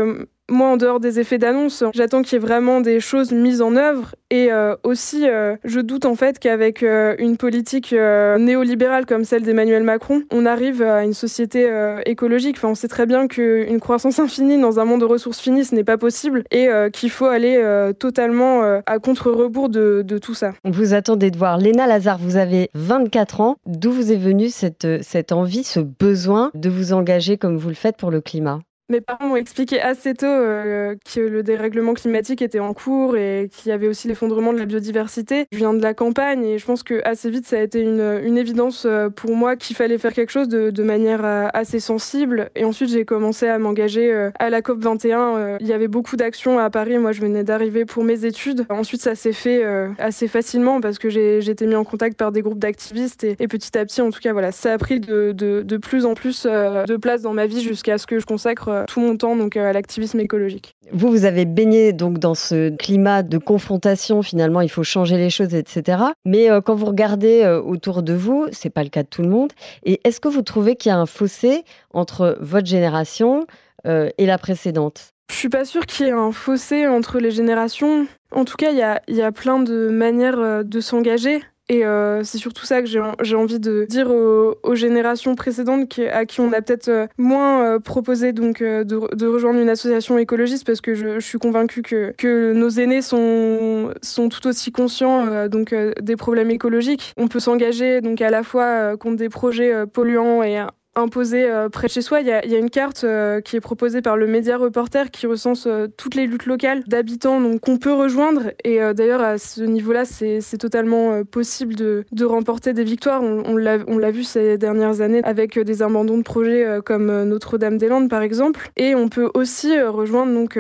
moi, 0.51 0.69
en 0.69 0.77
dehors 0.77 1.01
des 1.01 1.21
effets 1.21 1.39
d'annonce, 1.39 1.85
j'attends 1.95 2.23
qu'il 2.23 2.35
y 2.35 2.37
ait 2.37 2.47
vraiment 2.47 2.81
des 2.83 3.01
choses 3.01 3.33
mises 3.33 3.63
en 3.63 3.77
œuvre. 3.77 4.15
Et 4.31 4.53
euh, 4.53 4.77
aussi, 4.83 5.27
euh, 5.29 5.57
je 5.65 5.81
doute 5.81 6.05
en 6.05 6.17
fait 6.17 6.39
qu'avec 6.39 6.83
euh, 6.83 7.15
une 7.19 7.37
politique 7.37 7.93
néolibérale 7.93 9.07
comme 9.07 9.25
celle 9.25 9.43
d'Emmanuel 9.43 9.83
Macron, 9.83 10.23
on 10.31 10.45
arrive 10.45 10.83
à 10.83 11.05
une 11.05 11.15
société 11.15 11.71
écologique. 12.05 12.57
Enfin, 12.59 12.69
on 12.69 12.75
sait 12.75 12.89
très 12.89 13.07
bien 13.07 13.27
qu'une 13.27 13.81
croissance 13.81 14.19
infinie 14.19 14.61
dans 14.61 14.81
un 14.81 14.85
monde 14.85 15.01
de 15.01 15.07
ressources 15.07 15.41
finies, 15.41 15.65
ce 15.65 15.75
n'est 15.75 15.85
pas 15.85 15.99
possible 15.99 16.45
et 16.51 16.69
qu'il 16.93 17.11
faut 17.11 17.27
aller 17.27 17.63
totalement 17.99 18.63
à 18.87 18.99
contre-rebours 18.99 19.69
de, 19.69 20.19
tout 20.19 20.35
ça. 20.35 20.53
Vous 20.65 20.95
attendez 20.95 21.31
de 21.31 21.39
voir. 21.39 21.59
Léna 21.59 21.87
Lazare, 21.87 22.19
vous 22.19 22.37
avez 22.37 22.71
24 22.75 23.41
ans. 23.41 23.57
D'où 23.67 23.93
vous 23.93 24.13
est 24.13 24.17
venue 24.17 24.49
cette 24.51 25.33
envie, 25.33 25.65
ce 25.65 25.81
besoin 25.81 26.51
de 26.55 26.69
vous 26.69 26.93
engager 26.93 27.37
comme 27.37 27.57
vous 27.57 27.69
le 27.69 27.75
faites 27.75 27.97
pour 27.97 28.11
le 28.11 28.21
climat? 28.21 28.61
Mes 28.91 29.01
parents 29.01 29.29
m'ont 29.29 29.37
expliqué 29.37 29.81
assez 29.81 30.13
tôt 30.13 30.27
euh, 30.27 30.95
que 31.15 31.21
le 31.21 31.43
dérèglement 31.43 31.95
climatique 31.95 32.43
était 32.43 32.59
en 32.59 32.75
cours 32.75 33.17
et 33.17 33.49
qu'il 33.51 33.71
y 33.71 33.73
avait 33.73 33.89
aussi 33.89 34.09
l'effondrement 34.09 34.53
de 34.53 34.59
la 34.59 34.67
biodiversité. 34.67 35.47
Je 35.53 35.57
viens 35.57 35.73
de 35.73 35.83
la 35.83 35.95
campagne 35.95 36.45
et 36.45 36.59
je 36.59 36.67
pense 36.67 36.83
que 36.83 37.01
assez 37.05 37.31
vite 37.31 37.47
ça 37.47 37.57
a 37.57 37.61
été 37.61 37.81
une, 37.81 38.37
évidence 38.37 38.85
euh, 38.85 39.09
pour 39.09 39.37
moi 39.37 39.57
qu'il 39.57 39.75
fallait 39.75 39.97
faire 39.97 40.13
quelque 40.13 40.31
chose 40.31 40.49
de, 40.49 40.83
manière 40.83 41.25
euh, 41.25 41.49
assez 41.55 41.81
sensible. 41.81 42.51
Et 42.57 42.67
ensuite 42.67 42.91
j'ai 42.91 43.07
commencé 43.07 43.49
à 43.49 43.59
m'engager 43.59 44.13
à 44.39 44.51
la 44.51 44.61
COP 44.61 44.81
21. 44.81 45.57
Il 45.61 45.67
y 45.67 45.73
avait 45.73 45.89
beaucoup 45.89 46.17
d'actions 46.17 46.59
à 46.59 46.69
Paris. 46.69 46.99
Moi 46.99 47.13
je 47.13 47.23
venais 47.23 47.43
d'arriver 47.43 47.87
pour 47.87 48.05
mes 48.05 48.27
études. 48.27 48.67
Ensuite 48.69 49.01
ça 49.01 49.15
s'est 49.15 49.33
fait 49.33 49.65
assez 49.99 50.29
facilement 50.29 50.83
parce 50.83 50.99
que 50.99 51.09
j'ai 51.09 51.39
été 51.39 51.67
mis 51.67 51.75
en 51.75 51.85
contact 51.85 52.19
par 52.19 52.33
des 52.33 52.43
groupes 52.43 52.59
d'activistes 52.59 53.25
et, 53.25 53.37
et, 53.39 53.49
petit 53.49 53.79
à 53.79 53.85
petit 53.87 54.03
en 54.03 54.11
tout 54.11 54.21
cas 54.21 54.33
voilà 54.33 54.53
ça 54.53 54.75
a 54.75 54.79
pris 54.79 55.01
de, 55.01 55.77
plus 55.79 56.05
en 56.05 56.15
plus 56.15 56.45
de 56.45 56.97
place 56.97 57.23
dans 57.23 57.33
ma 57.33 57.47
vie 57.47 57.63
jusqu'à 57.63 57.97
ce 57.97 58.07
que 58.07 58.19
je 58.19 58.27
consacre 58.27 58.74
tout 58.87 59.01
mon 59.01 59.17
temps 59.17 59.37
donc 59.37 59.57
euh, 59.57 59.71
à 59.71 59.73
l'activisme 59.73 60.21
écologique. 60.21 60.75
Vous, 60.93 61.09
vous 61.09 61.25
avez 61.25 61.45
baigné 61.45 61.93
donc 61.93 62.19
dans 62.19 62.35
ce 62.35 62.75
climat 62.77 63.23
de 63.23 63.39
confrontation. 63.39 64.23
Finalement, 64.23 64.61
il 64.61 64.69
faut 64.69 64.83
changer 64.83 65.17
les 65.17 65.31
choses, 65.31 65.55
etc. 65.55 66.03
Mais 66.25 66.51
euh, 66.51 66.61
quand 66.61 66.75
vous 66.75 66.87
regardez 66.87 67.47
autour 67.65 68.03
de 68.03 68.15
vous, 68.15 68.47
c'est 68.53 68.71
pas 68.71 68.83
le 68.83 68.91
cas 68.91 69.03
de 69.03 69.09
tout 69.09 69.23
le 69.23 69.29
monde. 69.29 69.53
Et 69.85 70.01
est-ce 70.05 70.21
que 70.21 70.29
vous 70.29 70.43
trouvez 70.43 70.77
qu'il 70.77 70.91
y 70.91 70.93
a 70.93 70.99
un 70.99 71.07
fossé 71.07 71.65
entre 71.93 72.37
votre 72.41 72.67
génération 72.67 73.47
et 73.87 74.27
la 74.27 74.39
précédente? 74.39 75.13
Je 75.31 75.37
suis 75.37 75.49
pas 75.49 75.65
sûre 75.65 75.85
qu'il 75.85 76.07
y 76.07 76.09
ait 76.09 76.13
un 76.13 76.33
fossé 76.33 76.87
entre 76.87 77.19
les 77.19 77.31
générations. 77.31 78.07
En 78.31 78.45
tout 78.45 78.57
cas, 78.57 78.71
il 78.71 78.79
y 78.79 78.83
a, 78.83 79.03
y 79.09 79.23
a 79.23 79.33
plein 79.33 79.61
de 79.61 79.89
manières 79.89 80.65
de 80.65 80.81
s'engager. 80.81 81.43
Et 81.71 81.87
euh, 81.87 82.23
c'est 82.25 82.37
surtout 82.37 82.67
ça 82.67 82.83
que 82.83 82.89
j'ai 82.89 83.37
envie 83.37 83.59
de 83.59 83.87
dire 83.89 84.11
aux, 84.11 84.75
générations 84.75 85.35
précédentes 85.35 85.99
à 86.13 86.27
qui 86.27 86.41
on 86.41 86.53
a 86.53 86.61
peut-être 86.61 86.89
euh, 86.89 87.07
moins 87.17 87.65
euh, 87.65 87.79
proposé 87.79 88.33
de, 88.33 89.27
rejoindre 89.27 89.61
une 89.61 89.71
association 89.71 90.19
écologiste 90.19 90.67
parce 90.67 90.83
que 90.83 90.95
je, 90.95 91.21
suis 91.21 91.39
convaincue 91.39 91.83
que, 91.83 92.53
nos 92.53 92.69
aînés 92.69 93.01
sont, 93.01 93.95
tout 94.31 94.47
aussi 94.47 94.73
conscients 94.73 95.49
des 95.49 96.17
problèmes 96.17 96.51
écologiques. 96.51 97.15
On 97.17 97.29
peut 97.29 97.41
s'engager 97.41 98.03
donc 98.03 98.21
à 98.21 98.31
la 98.31 98.43
fois 98.43 98.97
contre 98.99 99.17
des 99.17 99.31
projets 99.31 99.87
polluants 99.87 100.43
et 100.43 100.59
imposé 100.97 101.45
euh, 101.45 101.69
près 101.69 101.89
de 101.89 101.93
chez 101.93 102.03
soi. 102.03 102.21
Il 102.21 102.27
y 102.27 102.33
a, 102.33 102.59
une 102.59 102.71
carte 102.71 103.05
euh, 103.05 103.41
qui 103.41 103.57
est 103.57 103.61
proposée 103.61 104.03
par 104.03 104.17
le 104.17 104.27
Média 104.27 104.57
Reporter 104.57 105.11
qui 105.11 105.27
recense 105.27 105.67
euh, 105.67 105.89
toutes 105.97 106.15
les 106.15 106.27
luttes 106.27 106.47
locales 106.47 106.85
d'habitants 106.87 107.59
qu'on 107.59 107.79
peut 107.79 107.93
rejoindre. 107.93 108.53
Et 108.65 108.79
d'ailleurs, 108.95 109.23
à 109.23 109.39
ce 109.39 109.63
niveau-là, 109.63 110.05
c'est 110.05 110.59
totalement 110.59 111.25
possible 111.25 111.75
de, 111.75 112.05
de, 112.13 112.25
remporter 112.25 112.73
des 112.73 112.85
victoires. 112.85 113.23
On, 113.23 113.43
on 113.47 113.99
l'a 113.99 114.11
vu 114.11 114.25
ces 114.25 114.59
dernières 114.59 115.01
années 115.01 115.21
avec 115.25 115.59
des 115.59 115.83
abandons 115.83 116.19
de 116.19 116.23
projets 116.23 116.79
comme 116.85 117.25
Notre-Dame-des-Landes, 117.25 118.09
par 118.09 118.23
exemple. 118.23 118.71
Et 118.77 118.95
on 118.95 119.09
peut 119.09 119.31
aussi 119.35 119.81
rejoindre 119.81 120.33
donc 120.33 120.59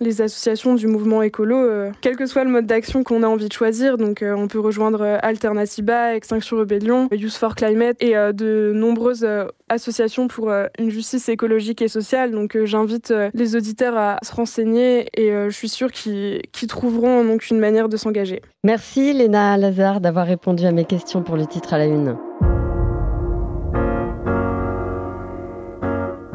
les 0.00 0.22
associations 0.22 0.74
du 0.74 0.86
mouvement 0.86 1.22
écolo, 1.22 1.56
euh, 1.56 1.90
quel 2.00 2.16
que 2.16 2.26
soit 2.26 2.44
le 2.44 2.50
mode 2.50 2.66
d'action 2.66 3.04
qu'on 3.04 3.22
a 3.22 3.26
envie 3.26 3.48
de 3.48 3.52
choisir. 3.52 3.96
Donc, 3.96 4.22
euh, 4.22 4.34
on 4.34 4.48
peut 4.48 4.60
rejoindre 4.60 5.02
euh, 5.02 5.18
Alternativa, 5.22 6.14
Extinction 6.14 6.56
Rebellion, 6.58 7.08
Youth 7.12 7.32
for 7.32 7.54
Climate 7.54 7.96
et 8.00 8.14
de 8.14 8.72
nombreuses 8.74 9.26
associations 9.68 10.28
pour 10.28 10.50
une 10.78 10.90
justice 10.90 11.28
écologique 11.28 11.82
et 11.82 11.88
sociale. 11.88 12.30
Donc, 12.30 12.56
j'invite 12.64 13.12
les 13.34 13.56
auditeurs 13.56 13.96
à 13.96 14.18
se 14.22 14.34
renseigner 14.34 15.08
et 15.14 15.30
je 15.30 15.54
suis 15.54 15.68
sûre 15.68 15.92
qu'ils 15.92 16.42
trouveront 16.68 17.38
une 17.50 17.58
manière 17.58 17.88
de 17.88 17.96
s'engager. 17.96 18.42
Merci 18.64 19.12
Léna 19.12 19.56
Lazare 19.56 20.00
d'avoir 20.00 20.26
répondu 20.26 20.64
à 20.64 20.72
mes 20.72 20.84
questions 20.84 21.22
pour 21.22 21.36
le 21.36 21.46
titre 21.46 21.74
à 21.74 21.78
la 21.78 21.86
une. 21.86 22.16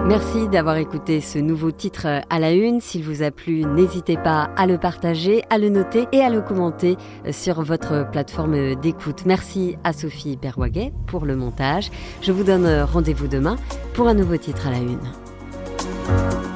Merci 0.06 0.50
d'avoir 0.50 0.76
écouté 0.78 1.22
ce 1.22 1.40
nouveau 1.40 1.72
titre 1.72 2.08
à 2.30 2.40
la 2.40 2.52
une. 2.52 2.82
S'il 2.82 3.04
vous 3.04 3.24
a 3.24 3.32
plu, 3.32 3.64
n'hésitez 3.64 4.18
pas 4.18 4.50
à 4.58 4.68
le 4.68 4.78
partager, 4.78 5.44
à 5.50 5.58
le 5.58 5.70
noter 5.70 6.08
et 6.12 6.22
à 6.22 6.30
le 6.30 6.42
commenter 6.42 6.98
sur 7.32 7.62
votre 7.62 8.10
plateforme 8.12 8.76
d'écoute. 8.76 9.26
Merci 9.26 9.78
à 9.84 9.94
Sophie 9.94 10.36
Berwaguet 10.36 10.92
pour 11.08 11.26
le 11.26 11.36
montage. 11.36 11.90
Je 12.22 12.32
vous 12.32 12.44
donne 12.44 12.68
rendez-vous 12.84 13.28
demain 13.28 13.56
pour 13.94 14.08
un 14.08 14.14
nouveau 14.14 14.38
titre 14.38 14.68
à 14.68 14.72
la 14.72 14.80
une. 14.80 16.53